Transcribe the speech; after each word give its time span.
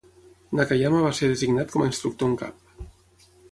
Nakayama 0.59 1.01
va 1.03 1.11
ser 1.19 1.29
designat 1.33 1.71
com 1.75 1.85
a 1.85 1.91
instructor 1.91 2.33
en 2.33 2.37
cap. 2.43 2.77